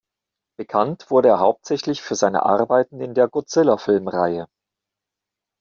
Bekannt 0.57 1.11
wurde 1.11 1.27
er 1.29 1.39
hauptsächlich 1.39 2.01
für 2.01 2.15
seine 2.15 2.41
Arbeiten 2.41 3.01
in 3.01 3.13
der 3.13 3.27
Godzilla-Filmreihe. 3.27 4.47